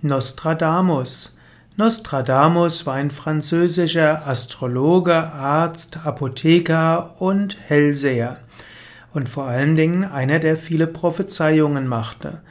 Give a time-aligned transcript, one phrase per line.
[0.00, 1.34] Nostradamus.
[1.76, 8.38] Nostradamus war ein französischer Astrologe, Arzt, Apotheker und Hellseher
[9.12, 12.42] und vor allen Dingen einer, der viele Prophezeiungen machte.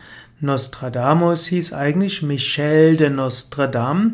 [0.42, 4.12] Nostradamus hieß eigentlich Michel de Nostradam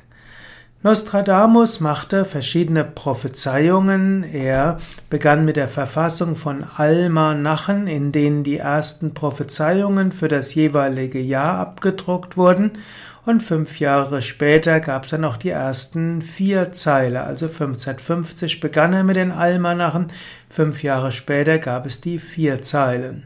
[0.82, 4.24] Nostradamus machte verschiedene Prophezeiungen.
[4.24, 4.78] Er
[5.10, 11.58] begann mit der Verfassung von Almanachen, in denen die ersten Prophezeiungen für das jeweilige Jahr
[11.58, 12.78] abgedruckt wurden
[13.26, 17.24] und fünf Jahre später gab es dann auch die ersten vier Zeile.
[17.24, 20.06] Also 1550 begann er mit den Almanachen,
[20.48, 23.24] fünf Jahre später gab es die vier Zeilen.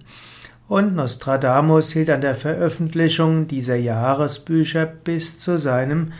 [0.66, 6.12] Und Nostradamus hielt an der Veröffentlichung dieser Jahresbücher bis zu seinem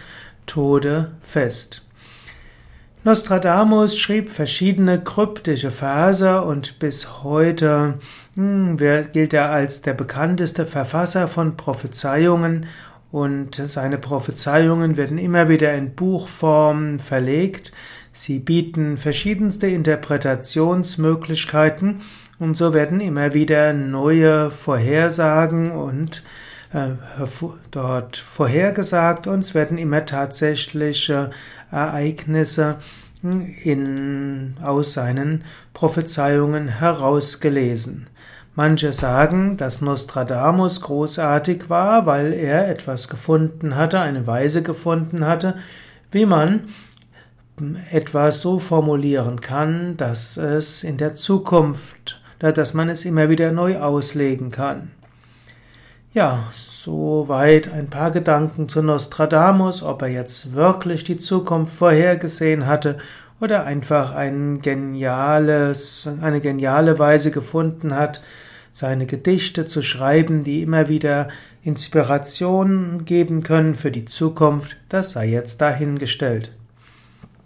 [0.47, 1.85] Tode fest.
[3.05, 7.99] Nostradamus schrieb verschiedene kryptische Verse und bis heute
[8.35, 12.65] hm, gilt er als der bekannteste Verfasser von Prophezeiungen
[13.13, 17.73] und seine Prophezeiungen werden immer wieder in Buchform verlegt.
[18.11, 22.01] Sie bieten verschiedenste Interpretationsmöglichkeiten
[22.39, 26.23] und so werden immer wieder neue Vorhersagen und
[27.71, 31.31] dort vorhergesagt und es werden immer tatsächliche
[31.71, 32.77] Ereignisse
[33.63, 38.09] in, aus seinen Prophezeiungen herausgelesen.
[38.57, 45.57] Manche sagen, dass Nostradamus großartig war, weil er etwas gefunden hatte, eine Weise gefunden hatte,
[46.13, 46.69] wie man
[47.91, 53.79] etwas so formulieren kann, dass es in der Zukunft, dass man es immer wieder neu
[53.79, 54.91] auslegen kann.
[56.15, 62.99] Ja, soweit ein paar Gedanken zu Nostradamus, ob er jetzt wirklich die Zukunft vorhergesehen hatte
[63.41, 68.23] oder einfach ein geniales, eine geniale Weise gefunden hat,
[68.73, 71.31] seine Gedichte zu schreiben, die immer wieder
[71.65, 76.53] Inspiration geben können für die Zukunft, das sei jetzt dahingestellt.